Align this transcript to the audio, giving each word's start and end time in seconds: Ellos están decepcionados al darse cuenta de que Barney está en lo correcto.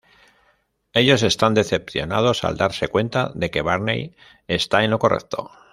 Ellos 0.93 1.21
están 1.21 1.53
decepcionados 1.53 2.43
al 2.43 2.57
darse 2.57 2.87
cuenta 2.87 3.31
de 3.35 3.51
que 3.51 3.61
Barney 3.61 4.15
está 4.47 4.83
en 4.83 4.89
lo 4.89 4.97
correcto. 4.97 5.51